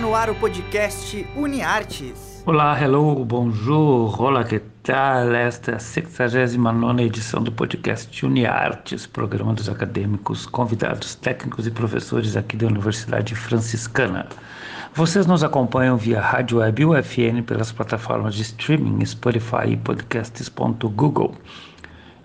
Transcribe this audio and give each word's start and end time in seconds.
No 0.00 0.14
ar 0.14 0.28
o 0.28 0.34
podcast 0.34 1.26
UniArtes. 1.34 2.42
Olá, 2.44 2.78
hello, 2.78 3.24
bonjour, 3.24 4.20
olá, 4.20 4.44
que 4.44 4.58
tal? 4.82 5.34
Esta 5.34 5.72
é 5.72 5.74
a 5.76 5.78
69 5.78 7.02
edição 7.02 7.42
do 7.42 7.50
podcast 7.50 8.26
UniArtes, 8.26 9.06
programa 9.06 9.54
dos 9.54 9.70
acadêmicos, 9.70 10.44
convidados 10.44 11.14
técnicos 11.14 11.66
e 11.66 11.70
professores 11.70 12.36
aqui 12.36 12.58
da 12.58 12.66
Universidade 12.66 13.34
Franciscana. 13.34 14.28
Vocês 14.94 15.26
nos 15.26 15.42
acompanham 15.42 15.96
via 15.96 16.20
rádio 16.20 16.58
web 16.58 16.84
UFN 16.84 17.42
pelas 17.46 17.72
plataformas 17.72 18.34
de 18.34 18.42
streaming 18.42 19.04
Spotify 19.06 19.70
e 19.70 19.76
podcasts.google. 19.78 21.34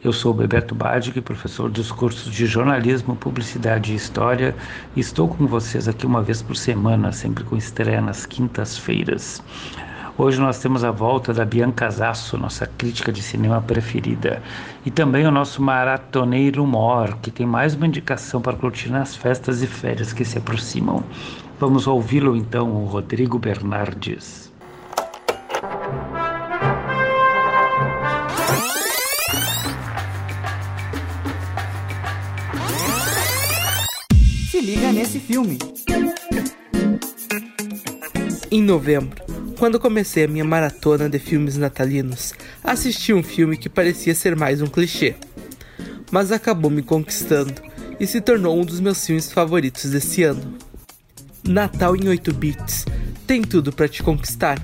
Eu 0.04 0.12
sou 0.12 0.34
Bebeto 0.34 0.74
Badic, 0.74 1.22
professor 1.22 1.70
dos 1.70 1.92
cursos 1.92 2.34
de 2.34 2.48
jornalismo, 2.48 3.16
publicidade 3.16 3.94
e 3.94 3.96
história, 3.96 4.56
e 4.96 5.00
estou 5.00 5.28
com 5.28 5.46
vocês 5.46 5.88
aqui 5.88 6.08
uma 6.08 6.24
vez 6.24 6.42
por 6.42 6.56
semana, 6.56 7.12
sempre 7.12 7.44
com 7.44 7.56
estreia 7.56 8.02
nas 8.02 8.26
quintas-feiras. 8.26 9.44
Hoje 10.18 10.42
nós 10.42 10.58
temos 10.58 10.84
a 10.84 10.90
volta 10.90 11.32
da 11.32 11.46
Bianca 11.46 11.88
Zasso, 11.88 12.36
nossa 12.36 12.66
crítica 12.66 13.12
de 13.12 13.22
cinema 13.22 13.62
preferida, 13.62 14.42
e 14.84 14.90
também 14.90 15.28
o 15.28 15.32
nosso 15.32 15.62
maratoneiro 15.62 16.66
Mor, 16.66 17.20
que 17.22 17.30
tem 17.30 17.46
mais 17.46 17.76
uma 17.76 17.86
indicação 17.86 18.42
para 18.42 18.58
curtir 18.58 18.90
nas 18.90 19.16
festas 19.16 19.62
e 19.62 19.68
férias 19.68 20.14
que 20.14 20.26
se 20.26 20.40
aproximam. 20.40 21.04
Vamos 21.60 21.86
ouvi-lo 21.86 22.36
então, 22.36 22.72
o 22.72 22.86
Rodrigo 22.86 23.38
Bernardes. 23.38 24.51
Novembro, 38.72 39.22
quando 39.60 39.78
comecei 39.78 40.24
a 40.24 40.28
minha 40.30 40.46
maratona 40.46 41.10
de 41.10 41.20
filmes 41.20 41.58
natalinos, 41.58 42.34
assisti 42.64 43.12
um 43.14 43.22
filme 43.22 43.58
que 43.58 43.68
parecia 43.68 44.16
ser 44.16 44.34
mais 44.34 44.62
um 44.62 44.66
clichê, 44.66 45.14
mas 46.10 46.32
acabou 46.32 46.72
me 46.72 46.82
conquistando 46.82 47.54
e 48.00 48.08
se 48.08 48.22
tornou 48.22 48.58
um 48.58 48.64
dos 48.64 48.80
meus 48.80 49.06
filmes 49.06 49.30
favoritos 49.30 49.92
desse 49.92 50.24
ano. 50.24 50.58
Natal 51.46 51.98
em 51.98 52.08
8 52.08 52.34
bits 52.34 52.86
tem 53.28 53.42
tudo 53.42 53.74
para 53.74 53.90
te 53.90 54.02
conquistar. 54.02 54.58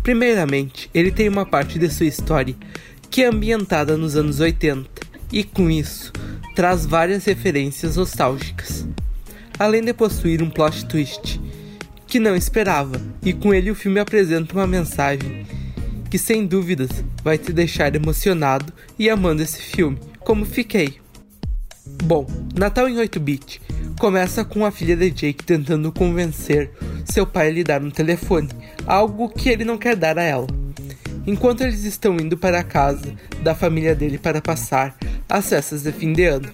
Primeiramente, 0.00 0.88
ele 0.94 1.10
tem 1.10 1.28
uma 1.28 1.44
parte 1.44 1.76
de 1.76 1.90
sua 1.90 2.06
história 2.06 2.54
que 3.10 3.24
é 3.24 3.26
ambientada 3.26 3.96
nos 3.96 4.14
anos 4.14 4.38
80 4.38 4.88
e 5.32 5.42
com 5.42 5.68
isso 5.68 6.12
traz 6.54 6.86
várias 6.86 7.24
referências 7.24 7.96
nostálgicas 7.96 8.86
além 9.60 9.82
de 9.82 9.92
possuir 9.92 10.42
um 10.42 10.48
plot 10.48 10.86
twist 10.86 11.38
que 12.10 12.18
não 12.18 12.34
esperava, 12.34 13.00
e 13.22 13.32
com 13.32 13.54
ele 13.54 13.70
o 13.70 13.74
filme 13.74 14.00
apresenta 14.00 14.52
uma 14.52 14.66
mensagem 14.66 15.46
que 16.10 16.18
sem 16.18 16.44
dúvidas 16.44 16.90
vai 17.22 17.38
te 17.38 17.52
deixar 17.52 17.94
emocionado 17.94 18.72
e 18.98 19.08
amando 19.08 19.44
esse 19.44 19.62
filme, 19.62 19.96
como 20.18 20.44
fiquei. 20.44 20.96
Bom, 22.02 22.26
Natal 22.52 22.88
em 22.88 22.96
8-bit 22.96 23.62
começa 23.96 24.44
com 24.44 24.66
a 24.66 24.72
filha 24.72 24.96
de 24.96 25.08
Jake 25.08 25.44
tentando 25.44 25.92
convencer 25.92 26.72
seu 27.04 27.24
pai 27.24 27.46
a 27.46 27.52
lhe 27.52 27.62
dar 27.62 27.80
um 27.80 27.90
telefone, 27.90 28.48
algo 28.86 29.28
que 29.28 29.48
ele 29.48 29.64
não 29.64 29.78
quer 29.78 29.94
dar 29.94 30.18
a 30.18 30.22
ela. 30.22 30.48
Enquanto 31.24 31.60
eles 31.60 31.84
estão 31.84 32.16
indo 32.16 32.36
para 32.36 32.58
a 32.58 32.64
casa 32.64 33.14
da 33.40 33.54
família 33.54 33.94
dele 33.94 34.18
para 34.18 34.42
passar 34.42 34.96
as 35.28 35.48
festas 35.48 35.84
de 35.84 35.92
fim 35.92 36.12
de 36.12 36.24
ano. 36.24 36.50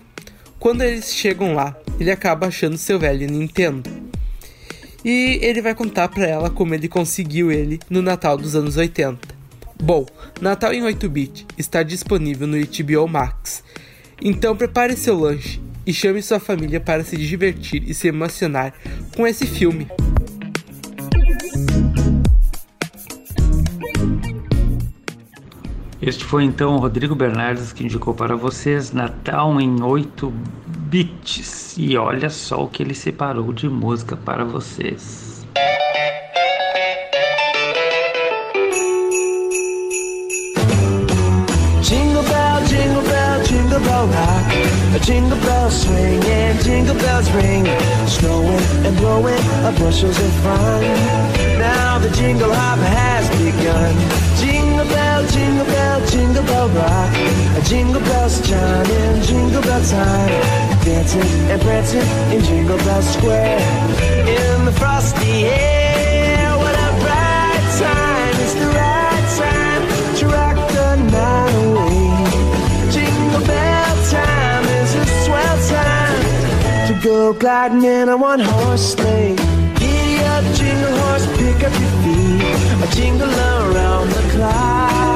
Quando 0.59 0.83
eles 0.83 1.15
chegam 1.15 1.55
lá, 1.55 1.75
ele 1.99 2.11
acaba 2.11 2.49
achando 2.49 2.77
seu 2.77 2.99
velho 2.99 3.27
Nintendo. 3.27 3.89
E 5.07 5.39
ele 5.41 5.63
vai 5.63 5.73
contar 5.73 6.09
para 6.09 6.27
ela 6.27 6.51
como 6.51 6.75
ele 6.75 6.89
conseguiu 6.89 7.53
ele 7.53 7.79
no 7.89 8.03
Natal 8.03 8.37
dos 8.37 8.57
anos 8.57 8.77
80. 8.77 9.37
Bom, 9.81 10.05
Natal 10.41 10.73
em 10.73 10.83
8-bit 10.83 11.47
está 11.57 11.85
disponível 11.85 12.45
no 12.45 12.57
HBO 12.57 13.07
Max. 13.07 13.63
Então 14.21 14.57
prepare 14.57 14.97
seu 14.97 15.17
lanche 15.17 15.61
e 15.87 15.95
chame 15.95 16.21
sua 16.21 16.41
família 16.41 16.81
para 16.81 17.05
se 17.05 17.17
divertir 17.17 17.89
e 17.89 17.95
se 17.95 18.09
emocionar 18.09 18.75
com 19.15 19.25
esse 19.25 19.47
filme. 19.47 19.87
Este 26.03 26.25
foi 26.25 26.43
então 26.43 26.75
o 26.75 26.79
Rodrigo 26.79 27.15
Bernardes 27.15 27.73
que 27.73 27.85
indicou 27.85 28.13
para 28.13 28.35
vocês 28.35 28.91
Natal 28.91 29.61
em 29.61 29.81
8 29.81 30.33
bits. 30.87 31.77
E 31.77 31.97
olha 31.97 32.31
só 32.31 32.65
o 32.65 32.69
que 32.69 32.83
ele 32.83 32.95
separou 32.95 33.53
de 33.53 33.69
música 33.69 34.17
para 34.17 34.45
vocês. 34.45 35.45
Jingle 41.83 42.23
bell, 42.23 42.65
jingle 42.67 43.03
bell, 43.03 43.43
jingle 43.45 43.81
bell. 43.81 44.07
A 44.95 44.99
jingle 45.01 45.39
bell 45.41 45.71
swing 45.71 46.25
and 46.25 46.65
jingle 46.65 46.95
bells 46.95 47.29
ring. 47.33 47.67
Snowing 48.07 48.87
and 48.87 48.97
blowing 48.97 49.45
a 49.67 49.73
bushels 49.79 50.19
of 50.19 50.33
fun. 50.43 50.83
Now 51.59 51.99
the 51.99 52.09
jingle 52.11 52.53
hop 52.53 52.79
has 52.79 53.29
begun. 53.39 54.27
bell, 54.89 55.27
jingle 55.29 55.65
bell, 55.67 56.07
jingle 56.07 56.45
bell 56.45 56.69
rock. 56.69 57.65
Jingle 57.65 58.01
bells 58.01 58.41
chiming, 58.49 59.23
jingle 59.23 59.63
bell 59.63 59.83
time. 59.85 60.66
Dancing 60.87 61.21
and 61.51 61.61
prancing 61.63 62.01
in 62.31 62.45
Jingle 62.45 62.79
Bell 62.79 63.03
Square. 63.03 63.59
In 64.29 64.65
the 64.67 64.71
frosty 64.71 65.45
air, 65.47 66.57
what 66.57 66.77
a 66.77 66.91
bright 67.03 67.65
time! 67.77 68.35
It's 68.39 68.55
the 68.55 68.69
right 68.69 69.27
time 69.37 69.83
to 70.19 70.27
rock 70.29 70.57
the 70.71 70.95
night 71.11 71.51
oh 71.55 71.75
away. 71.75 72.93
Jingle 72.93 73.45
bell 73.45 73.97
time 74.13 74.65
is 74.79 74.95
a 74.95 75.05
swell 75.25 75.59
time 75.75 76.87
to 76.87 77.01
go 77.03 77.33
gliding 77.33 77.83
in 77.83 78.09
a 78.09 78.17
one-horse 78.17 78.93
sleigh. 78.95 79.35
Giddy 79.81 80.23
up, 80.23 80.45
jingle 80.55 80.97
horse, 81.01 81.27
pick 81.37 81.65
up 81.67 81.75
your 81.83 81.95
feet. 82.05 82.85
A 82.85 82.95
jingle 82.95 83.29
around 83.29 84.11
the 84.11 84.23
clock. 84.31 85.16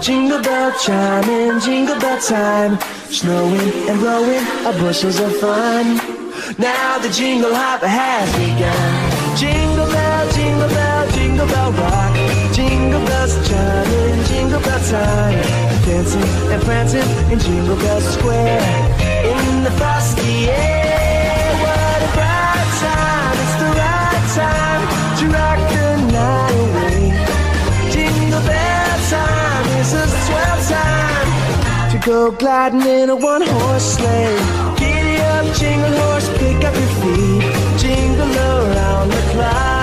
Jingle 0.00 0.40
bell 0.40 0.70
chiming, 0.78 1.58
jingle 1.58 1.98
bell 1.98 2.20
time. 2.20 2.78
Snowing 3.10 3.72
and 3.88 3.98
blowing 3.98 4.44
a 4.64 4.72
bushels 4.78 5.18
of 5.18 5.34
fun. 5.38 5.96
Now 6.56 6.98
the 6.98 7.08
jingle 7.08 7.52
hop 7.52 7.82
has 7.82 8.30
begun. 8.38 9.36
Jingle 9.36 9.86
bell, 9.90 10.32
jingle 10.32 10.68
bell, 10.68 11.10
jingle 11.10 11.46
bell 11.48 11.72
rock. 11.72 12.14
Jingle 12.54 13.04
bells 13.06 13.34
chiming, 13.48 14.24
jingle 14.26 14.60
bell 14.60 14.82
time. 14.86 15.42
Dancing 15.84 16.22
and 16.52 16.62
prancing 16.62 17.08
in 17.32 17.40
Jingle 17.40 17.76
Bell 17.76 18.00
Square. 18.00 18.62
In 19.34 19.64
the 19.64 19.72
frosty 19.72 20.46
air, 20.46 20.77
gliding 32.32 32.82
in 32.82 33.10
a 33.10 33.16
one 33.16 33.42
horse 33.42 33.94
sleigh. 33.96 34.36
Giddy 34.76 35.16
up, 35.20 35.46
jingle 35.56 35.92
horse, 36.02 36.28
pick 36.38 36.64
up 36.64 36.74
your 36.74 36.92
feet, 37.00 37.78
jingle 37.78 38.36
around 38.36 39.10
the 39.10 39.22
clock. 39.32 39.77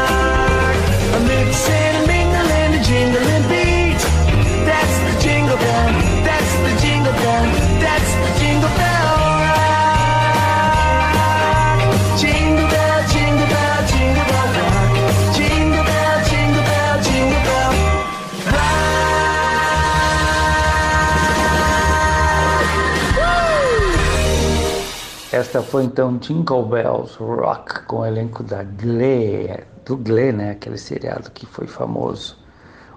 Esta 25.56 25.68
foi 25.72 25.86
então 25.86 26.18
Jingle 26.18 26.66
Bells 26.66 27.16
Rock 27.18 27.86
com 27.86 28.00
o 28.00 28.06
elenco 28.06 28.44
da 28.44 28.62
Glee, 28.62 29.58
do 29.86 29.96
Glee, 29.96 30.34
né? 30.34 30.52
Aquele 30.52 30.78
seriado 30.78 31.32
que 31.32 31.46
foi 31.46 31.66
famoso. 31.66 32.38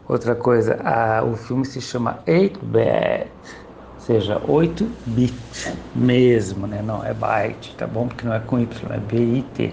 Outra 0.08 0.34
coisa, 0.34 0.74
a, 0.82 1.22
o 1.22 1.36
filme 1.36 1.64
se 1.64 1.80
chama 1.80 2.18
8-Bit, 2.26 3.30
ou 3.94 4.00
seja, 4.00 4.40
8-bit 4.40 5.72
mesmo, 5.94 6.66
né? 6.66 6.82
Não 6.82 7.04
é 7.04 7.14
byte, 7.14 7.76
tá 7.76 7.86
bom? 7.86 8.08
Porque 8.08 8.26
não 8.26 8.34
é 8.34 8.40
com 8.40 8.58
Y, 8.58 8.92
é 8.92 8.98
B-I-T. 8.98 9.72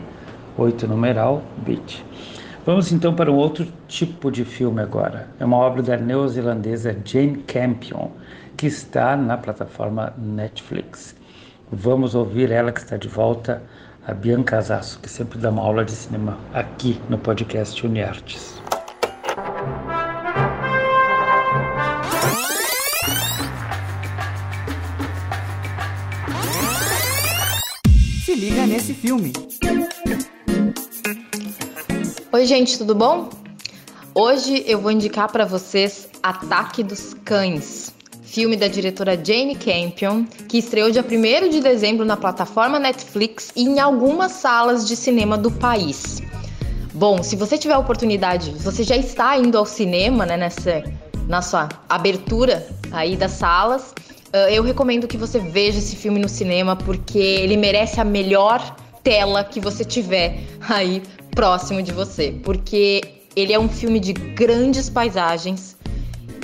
8 0.56 0.88
numeral, 0.88 1.42
bit. 1.58 2.06
Vamos 2.68 2.92
então 2.92 3.16
para 3.16 3.32
um 3.32 3.36
outro 3.36 3.66
tipo 3.88 4.30
de 4.30 4.46
filme 4.46 4.80
agora. 4.80 5.28
É 5.40 5.46
uma 5.46 5.58
obra 5.58 5.82
da 5.82 5.98
neozelandesa 5.98 6.96
Jane 7.04 7.38
Campion, 7.48 8.10
que 8.56 8.68
está 8.68 9.18
na 9.18 9.38
plataforma 9.38 10.14
Netflix. 10.20 11.16
Vamos 11.72 12.14
ouvir 12.14 12.52
ela 12.52 12.72
que 12.72 12.80
está 12.80 12.96
de 12.96 13.08
volta, 13.08 13.64
a 14.06 14.14
Bianca 14.14 14.58
Azasso, 14.58 15.00
que 15.00 15.10
sempre 15.10 15.40
dá 15.40 15.50
uma 15.50 15.64
aula 15.64 15.84
de 15.84 15.92
cinema 15.92 16.38
aqui 16.54 17.02
no 17.10 17.18
podcast 17.18 17.84
Uniartes. 17.84 18.62
Se 28.24 28.36
liga 28.36 28.68
nesse 28.68 28.94
filme. 28.94 29.34
Oi, 32.32 32.46
gente, 32.46 32.78
tudo 32.78 32.94
bom? 32.94 33.30
Hoje 34.14 34.64
eu 34.68 34.80
vou 34.80 34.92
indicar 34.92 35.32
para 35.32 35.46
vocês 35.46 36.08
Ataque 36.22 36.84
dos 36.84 37.16
Cães 37.26 37.95
filme 38.36 38.58
da 38.58 38.68
diretora 38.68 39.16
Jane 39.16 39.56
Campion, 39.56 40.26
que 40.50 40.58
estreou 40.58 40.92
dia 40.92 41.02
1 41.02 41.50
de 41.50 41.62
dezembro 41.62 42.04
na 42.04 42.18
plataforma 42.18 42.78
Netflix 42.78 43.50
e 43.56 43.64
em 43.64 43.80
algumas 43.80 44.34
salas 44.34 44.86
de 44.86 44.94
cinema 44.94 45.38
do 45.38 45.50
país. 45.50 46.22
Bom, 46.94 47.24
se 47.24 47.38
você 47.38 47.58
tiver 47.58 47.76
a 47.76 47.80
oportunidade, 47.80 48.52
você 48.60 48.84
já 48.84 48.98
está 48.98 49.38
indo 49.38 49.58
ao 49.58 49.66
cinema, 49.66 50.26
né, 50.26 50.36
nessa, 50.36 50.84
na 51.30 51.42
sua 51.42 51.70
abertura 51.88 52.68
aí 52.92 53.16
das 53.16 53.32
salas, 53.32 53.94
eu 54.52 54.64
recomendo 54.64 55.08
que 55.08 55.16
você 55.16 55.40
veja 55.40 55.78
esse 55.78 55.96
filme 55.96 56.20
no 56.20 56.28
cinema 56.28 56.76
porque 56.76 57.18
ele 57.18 57.56
merece 57.56 58.02
a 58.02 58.04
melhor 58.04 58.76
tela 59.02 59.46
que 59.46 59.62
você 59.62 59.86
tiver 59.86 60.42
aí 60.68 61.02
próximo 61.34 61.82
de 61.82 61.94
você, 61.94 62.38
porque 62.44 63.02
ele 63.34 63.54
é 63.54 63.60
um 63.60 63.70
filme 63.70 63.98
de 63.98 64.12
grandes 64.12 64.90
paisagens, 64.90 65.75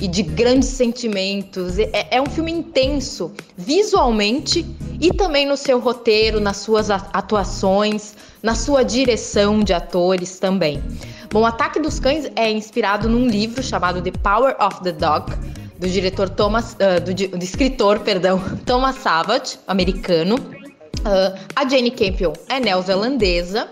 e 0.02 0.08
de 0.08 0.24
grandes 0.24 0.68
sentimentos. 0.68 1.78
É, 1.78 2.08
é 2.10 2.20
um 2.20 2.26
filme 2.26 2.50
intenso, 2.50 3.30
visualmente 3.56 4.66
e 5.00 5.12
também 5.12 5.46
no 5.46 5.56
seu 5.56 5.78
roteiro, 5.78 6.40
nas 6.40 6.56
suas 6.56 6.90
atuações, 6.90 8.16
na 8.42 8.56
sua 8.56 8.82
direção 8.82 9.60
de 9.62 9.72
atores 9.72 10.40
também. 10.40 10.82
Bom, 11.30 11.46
Ataque 11.46 11.78
dos 11.78 12.00
Cães 12.00 12.28
é 12.34 12.50
inspirado 12.50 13.08
num 13.08 13.28
livro 13.28 13.62
chamado 13.62 14.02
The 14.02 14.10
Power 14.10 14.56
of 14.60 14.82
the 14.82 14.90
Dog, 14.90 15.32
do 15.78 15.88
diretor 15.88 16.28
Thomas, 16.28 16.74
uh, 16.74 17.00
do, 17.00 17.14
do, 17.14 17.44
escritor, 17.44 18.00
perdão, 18.00 18.42
Thomas 18.66 18.96
Savage, 18.96 19.56
americano. 19.68 20.34
Uh, 20.34 21.38
a 21.54 21.68
Jane 21.68 21.92
Campion 21.92 22.32
é 22.48 22.58
neozelandesa, 22.58 23.68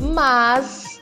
mas 0.00 0.97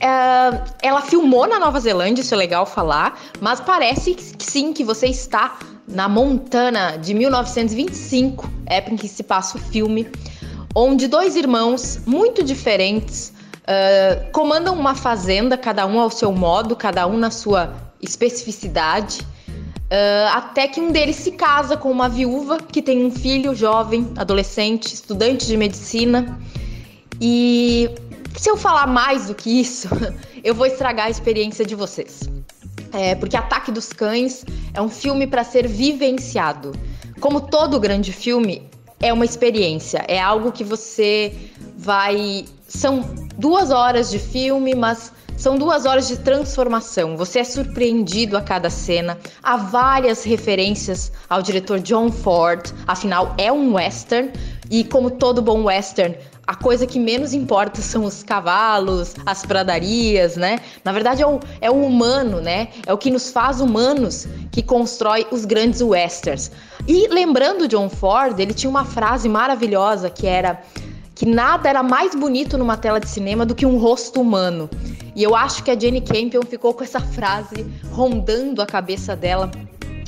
é, 0.00 0.62
ela 0.82 1.02
filmou 1.02 1.46
na 1.46 1.58
Nova 1.58 1.80
Zelândia, 1.80 2.22
isso 2.22 2.34
é 2.34 2.36
legal 2.36 2.66
falar, 2.66 3.18
mas 3.40 3.60
parece 3.60 4.14
que 4.14 4.44
sim 4.44 4.72
que 4.72 4.84
você 4.84 5.06
está 5.06 5.58
na 5.86 6.08
Montana 6.08 6.96
de 6.96 7.14
1925, 7.14 8.50
época 8.66 8.94
em 8.94 8.96
que 8.96 9.08
se 9.08 9.22
passa 9.22 9.56
o 9.56 9.60
filme, 9.60 10.08
onde 10.74 11.06
dois 11.06 11.36
irmãos 11.36 12.00
muito 12.06 12.42
diferentes 12.42 13.32
uh, 13.64 14.30
comandam 14.32 14.74
uma 14.74 14.94
fazenda, 14.94 15.56
cada 15.56 15.86
um 15.86 16.00
ao 16.00 16.10
seu 16.10 16.32
modo, 16.32 16.74
cada 16.74 17.06
um 17.06 17.16
na 17.16 17.30
sua 17.30 17.72
especificidade. 18.02 19.20
Uh, 19.84 20.28
até 20.32 20.66
que 20.66 20.80
um 20.80 20.90
deles 20.90 21.16
se 21.16 21.32
casa 21.32 21.76
com 21.76 21.90
uma 21.90 22.08
viúva 22.08 22.58
que 22.58 22.82
tem 22.82 23.04
um 23.04 23.10
filho 23.10 23.54
jovem, 23.54 24.10
adolescente, 24.16 24.92
estudante 24.92 25.46
de 25.46 25.56
medicina. 25.56 26.38
E 27.20 27.88
se 28.36 28.50
eu 28.50 28.56
falar 28.56 28.86
mais 28.86 29.26
do 29.26 29.34
que 29.34 29.60
isso, 29.60 29.88
eu 30.42 30.54
vou 30.54 30.66
estragar 30.66 31.06
a 31.06 31.10
experiência 31.10 31.64
de 31.64 31.74
vocês. 31.74 32.28
É, 32.92 33.14
porque 33.14 33.36
Ataque 33.36 33.72
dos 33.72 33.92
Cães 33.92 34.44
é 34.72 34.80
um 34.80 34.88
filme 34.88 35.26
para 35.26 35.42
ser 35.42 35.66
vivenciado. 35.66 36.72
Como 37.20 37.40
todo 37.40 37.80
grande 37.80 38.12
filme, 38.12 38.68
é 39.00 39.12
uma 39.12 39.24
experiência, 39.24 40.04
é 40.08 40.20
algo 40.20 40.52
que 40.52 40.64
você 40.64 41.34
vai. 41.76 42.44
São 42.66 43.00
duas 43.36 43.70
horas 43.70 44.10
de 44.10 44.18
filme, 44.18 44.74
mas 44.74 45.12
são 45.36 45.56
duas 45.56 45.84
horas 45.84 46.08
de 46.08 46.16
transformação. 46.18 47.16
Você 47.16 47.40
é 47.40 47.44
surpreendido 47.44 48.36
a 48.36 48.40
cada 48.40 48.70
cena. 48.70 49.18
Há 49.42 49.56
várias 49.56 50.24
referências 50.24 51.12
ao 51.28 51.42
diretor 51.42 51.80
John 51.80 52.10
Ford, 52.10 52.72
afinal, 52.86 53.34
é 53.36 53.52
um 53.52 53.74
western. 53.74 54.32
E 54.70 54.84
como 54.84 55.10
todo 55.10 55.42
bom 55.42 55.64
western, 55.64 56.16
a 56.46 56.54
coisa 56.54 56.86
que 56.86 56.98
menos 56.98 57.32
importa 57.32 57.80
são 57.80 58.04
os 58.04 58.22
cavalos, 58.22 59.14
as 59.24 59.44
pradarias, 59.44 60.36
né? 60.36 60.60
Na 60.84 60.92
verdade 60.92 61.22
é 61.22 61.26
o, 61.26 61.40
é 61.60 61.70
o 61.70 61.84
humano, 61.84 62.40
né? 62.40 62.68
É 62.86 62.92
o 62.92 62.98
que 62.98 63.10
nos 63.10 63.30
faz 63.30 63.60
humanos 63.60 64.26
que 64.52 64.62
constrói 64.62 65.26
os 65.30 65.44
grandes 65.44 65.80
westerns. 65.80 66.50
E 66.86 67.08
lembrando 67.08 67.66
John 67.66 67.88
Ford, 67.88 68.38
ele 68.38 68.52
tinha 68.52 68.68
uma 68.68 68.84
frase 68.84 69.28
maravilhosa 69.28 70.10
que 70.10 70.26
era 70.26 70.60
que 71.14 71.24
nada 71.24 71.68
era 71.68 71.82
mais 71.82 72.14
bonito 72.14 72.58
numa 72.58 72.76
tela 72.76 72.98
de 72.98 73.08
cinema 73.08 73.46
do 73.46 73.54
que 73.54 73.64
um 73.64 73.78
rosto 73.78 74.20
humano. 74.20 74.68
E 75.14 75.22
eu 75.22 75.34
acho 75.34 75.62
que 75.62 75.70
a 75.70 75.78
Jenny 75.78 76.00
Campion 76.00 76.42
ficou 76.42 76.74
com 76.74 76.82
essa 76.82 77.00
frase 77.00 77.64
rondando 77.92 78.60
a 78.60 78.66
cabeça 78.66 79.14
dela 79.14 79.50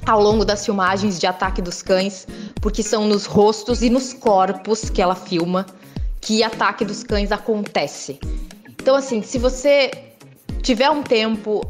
ao 0.05 0.21
longo 0.21 0.44
das 0.44 0.65
filmagens 0.65 1.19
de 1.19 1.27
Ataque 1.27 1.62
dos 1.62 1.81
Cães, 1.81 2.27
porque 2.61 2.83
são 2.83 3.06
nos 3.06 3.25
rostos 3.25 3.83
e 3.83 3.91
nos 3.91 4.12
corpos 4.12 4.91
que 4.91 5.00
ela 5.00 5.15
filma 5.15 5.65
que 6.26 6.43
ataque 6.43 6.84
dos 6.84 7.05
cães 7.05 7.31
acontece. 7.31 8.19
Então, 8.69 8.96
assim, 8.96 9.23
se 9.23 9.38
você 9.38 9.93
tiver 10.61 10.90
um 10.90 11.00
tempo, 11.00 11.64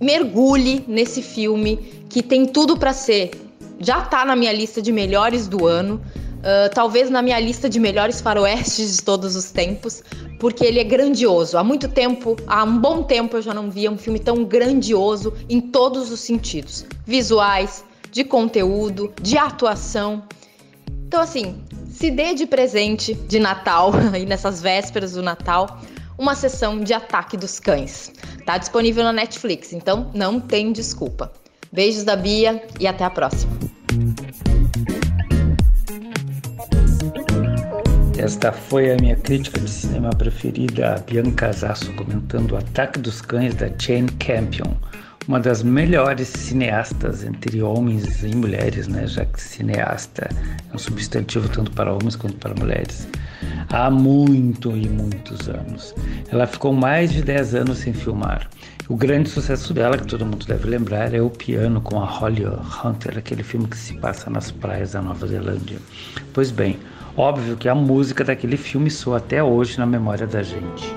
mergulhe 0.00 0.82
nesse 0.88 1.20
filme 1.20 1.76
que 2.08 2.22
tem 2.22 2.46
tudo 2.46 2.78
para 2.78 2.94
ser. 2.94 3.30
Já 3.78 4.00
tá 4.00 4.24
na 4.24 4.34
minha 4.34 4.54
lista 4.54 4.80
de 4.80 4.90
melhores 4.90 5.46
do 5.46 5.66
ano. 5.66 6.00
Uh, 6.38 6.74
talvez 6.74 7.10
na 7.10 7.20
minha 7.20 7.38
lista 7.38 7.68
de 7.68 7.78
melhores 7.78 8.22
faroestes 8.22 8.96
de 8.96 9.02
todos 9.02 9.36
os 9.36 9.50
tempos, 9.50 10.02
porque 10.38 10.64
ele 10.64 10.80
é 10.80 10.84
grandioso. 10.84 11.58
Há 11.58 11.62
muito 11.62 11.86
tempo, 11.86 12.38
há 12.46 12.64
um 12.64 12.78
bom 12.78 13.02
tempo 13.02 13.36
eu 13.36 13.42
já 13.42 13.52
não 13.52 13.70
via 13.70 13.90
um 13.90 13.98
filme 13.98 14.18
tão 14.18 14.42
grandioso 14.44 15.34
em 15.46 15.60
todos 15.60 16.10
os 16.10 16.20
sentidos: 16.20 16.86
visuais, 17.04 17.84
de 18.10 18.24
conteúdo, 18.24 19.12
de 19.20 19.36
atuação. 19.36 20.22
Então, 21.06 21.20
assim, 21.20 21.62
se 21.90 22.10
dê 22.10 22.34
de 22.34 22.46
presente 22.46 23.14
de 23.14 23.38
Natal, 23.38 23.92
aí 24.12 24.24
nessas 24.24 24.60
vésperas 24.60 25.12
do 25.12 25.22
Natal, 25.22 25.80
uma 26.18 26.34
sessão 26.34 26.80
de 26.80 26.92
ataque 26.92 27.36
dos 27.36 27.58
cães. 27.58 28.12
Tá 28.44 28.58
disponível 28.58 29.04
na 29.04 29.12
Netflix, 29.12 29.72
então 29.72 30.10
não 30.14 30.40
tem 30.40 30.72
desculpa. 30.72 31.32
Beijos 31.72 32.04
da 32.04 32.16
Bia 32.16 32.62
e 32.78 32.86
até 32.86 33.04
a 33.04 33.10
próxima. 33.10 33.52
Esta 38.18 38.52
foi 38.52 38.92
a 38.92 38.96
minha 38.96 39.16
crítica 39.16 39.58
de 39.58 39.70
cinema 39.70 40.10
preferida, 40.10 40.94
a 40.94 40.98
Bianca 40.98 41.50
Zasso 41.52 41.90
comentando 41.94 42.52
o 42.52 42.56
Ataque 42.56 42.98
dos 42.98 43.22
Cães 43.22 43.54
da 43.54 43.70
Jane 43.78 44.10
Campion 44.18 44.74
uma 45.28 45.38
das 45.38 45.62
melhores 45.62 46.28
cineastas 46.28 47.24
entre 47.24 47.62
homens 47.62 48.22
e 48.22 48.34
mulheres, 48.34 48.88
né? 48.88 49.06
Já 49.06 49.24
que 49.24 49.40
cineasta 49.40 50.28
é 50.70 50.74
um 50.74 50.78
substantivo 50.78 51.48
tanto 51.48 51.70
para 51.72 51.92
homens 51.92 52.16
quanto 52.16 52.36
para 52.36 52.54
mulheres. 52.54 53.06
Há 53.68 53.90
muito 53.90 54.76
e 54.76 54.88
muitos 54.88 55.48
anos. 55.48 55.94
Ela 56.30 56.46
ficou 56.46 56.72
mais 56.72 57.12
de 57.12 57.22
10 57.22 57.54
anos 57.54 57.78
sem 57.78 57.92
filmar. 57.92 58.48
O 58.88 58.96
grande 58.96 59.28
sucesso 59.28 59.72
dela, 59.72 59.96
que 59.96 60.06
todo 60.06 60.26
mundo 60.26 60.44
deve 60.44 60.68
lembrar, 60.68 61.14
é 61.14 61.20
O 61.20 61.30
Piano 61.30 61.80
com 61.80 62.00
a 62.00 62.04
Holly 62.04 62.44
Hunter, 62.44 63.18
aquele 63.18 63.44
filme 63.44 63.68
que 63.68 63.76
se 63.76 63.94
passa 63.94 64.28
nas 64.28 64.50
praias 64.50 64.92
da 64.92 65.00
Nova 65.00 65.26
Zelândia. 65.28 65.78
Pois 66.32 66.50
bem, 66.50 66.76
óbvio 67.16 67.56
que 67.56 67.68
a 67.68 67.74
música 67.74 68.24
daquele 68.24 68.56
filme 68.56 68.90
soa 68.90 69.18
até 69.18 69.42
hoje 69.42 69.78
na 69.78 69.86
memória 69.86 70.26
da 70.26 70.42
gente. 70.42 70.92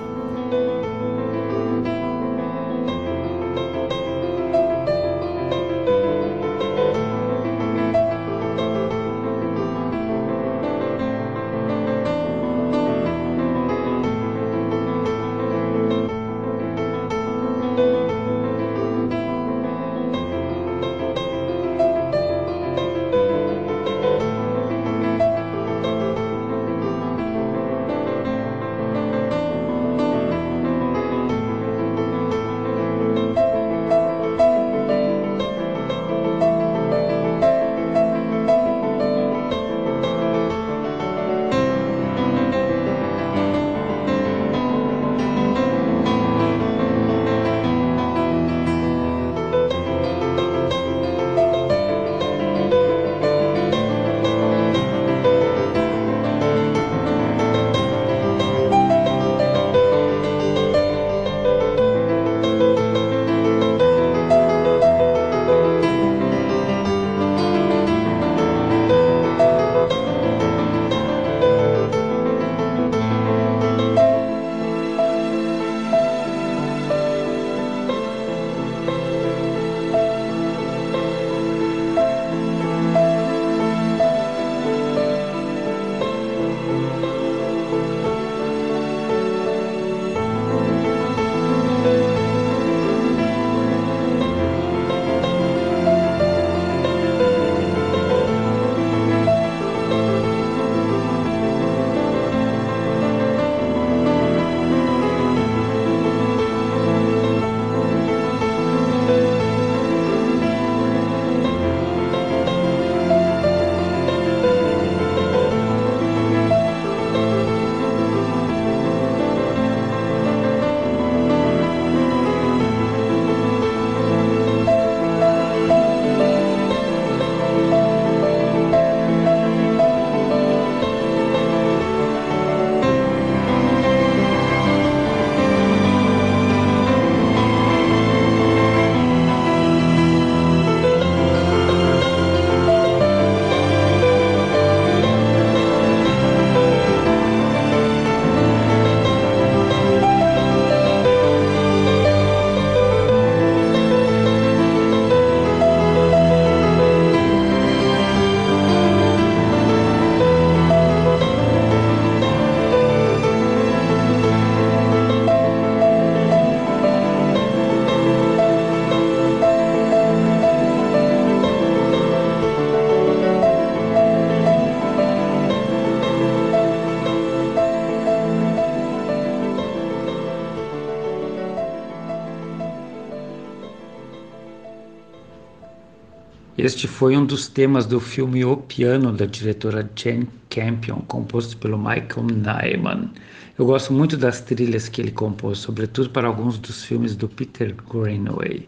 Este 186.64 186.88
foi 186.88 187.18
um 187.18 187.26
dos 187.26 187.50
temas 187.50 187.86
do 187.86 188.00
filme 188.00 188.46
O 188.46 188.56
Piano, 188.56 189.12
da 189.12 189.26
diretora 189.26 189.92
Jane 189.98 190.30
Campion, 190.50 191.02
composto 191.10 191.58
pelo 191.58 191.78
Michael 191.78 192.26
Nyman. 192.26 193.12
Eu 193.60 193.66
gosto 193.66 193.92
muito 193.92 194.16
das 194.16 194.40
trilhas 194.40 194.88
que 194.88 195.02
ele 195.02 195.12
compôs, 195.12 195.58
sobretudo 195.58 196.10
para 196.12 196.26
alguns 196.26 196.58
dos 196.58 196.86
filmes 196.86 197.18
do 197.18 197.28
Peter 197.28 197.76
Greenaway. 197.76 198.66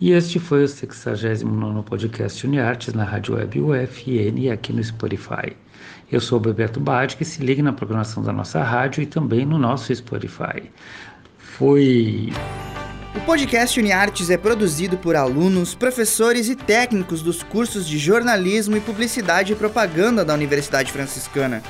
E 0.00 0.10
este 0.10 0.40
foi 0.40 0.64
o 0.64 0.68
69 0.68 1.88
podcast 1.88 2.44
UniArtes 2.44 2.92
na 2.92 3.04
Rádio 3.04 3.36
Web 3.36 3.60
UFN 3.60 4.36
e 4.36 4.50
aqui 4.50 4.72
no 4.72 4.82
Spotify. 4.82 5.56
Eu 6.10 6.20
sou 6.20 6.38
o 6.38 6.42
Bebeto 6.42 6.80
Bade, 6.80 7.16
que 7.16 7.24
se 7.24 7.40
ligue 7.40 7.62
na 7.62 7.72
programação 7.72 8.20
da 8.20 8.32
nossa 8.32 8.64
rádio 8.64 9.00
e 9.00 9.06
também 9.06 9.46
no 9.46 9.58
nosso 9.58 9.94
Spotify. 9.94 10.68
Fui. 11.38 12.32
O 13.18 13.20
podcast 13.22 13.80
UniArtes 13.80 14.30
é 14.30 14.36
produzido 14.36 14.96
por 14.96 15.16
alunos, 15.16 15.74
professores 15.74 16.48
e 16.48 16.54
técnicos 16.54 17.20
dos 17.20 17.42
cursos 17.42 17.84
de 17.84 17.98
jornalismo 17.98 18.76
e 18.76 18.80
publicidade 18.80 19.52
e 19.52 19.56
propaganda 19.56 20.24
da 20.24 20.32
Universidade 20.32 20.92
Franciscana. 20.92 21.60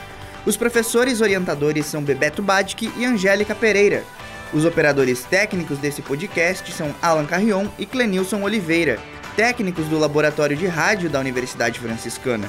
Os 0.45 0.59
professores 0.59 1.23
orientadores 1.23 1.87
são 1.87 2.03
Bebeto 2.03 2.43
Badic 2.43 2.93
e 2.99 3.05
Angélica 3.07 3.55
Pereira. 3.55 4.05
Os 4.53 4.67
operadores 4.67 5.25
técnicos 5.25 5.79
desse 5.79 6.03
podcast 6.03 6.71
são 6.71 6.95
Alan 7.01 7.25
Carrion 7.25 7.67
e 7.79 7.87
Clenilson 7.87 8.43
Oliveira, 8.43 8.99
técnicos 9.35 9.87
do 9.87 9.99
Laboratório 9.99 10.55
de 10.55 10.67
Rádio 10.67 11.09
da 11.09 11.19
Universidade 11.19 11.81
Franciscana. 11.81 12.49